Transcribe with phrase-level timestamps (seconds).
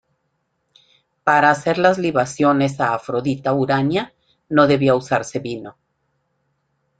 [1.23, 4.15] Para hacer las libaciones a "Afrodita Urania"
[4.49, 5.77] no debía usarse vino.